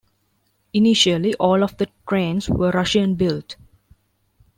[0.73, 3.55] Initially, all of the trains were Russian built.